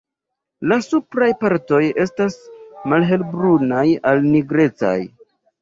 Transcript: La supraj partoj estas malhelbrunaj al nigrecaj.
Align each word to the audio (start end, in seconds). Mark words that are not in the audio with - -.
La 0.71 0.77
supraj 0.85 1.27
partoj 1.43 1.83
estas 2.05 2.39
malhelbrunaj 2.95 3.87
al 4.13 4.27
nigrecaj. 4.33 4.99